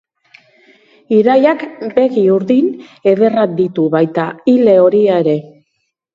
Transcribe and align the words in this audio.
Iraiak 1.17 1.65
begi 1.97 2.23
urdin 2.37 2.73
ederrak 3.13 3.55
ditu, 3.61 3.87
baita 3.99 4.27
ile 4.57 4.77
horia 4.87 5.21
ere. 5.27 5.39